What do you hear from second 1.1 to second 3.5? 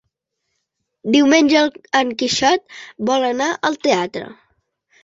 Diumenge en Quixot vol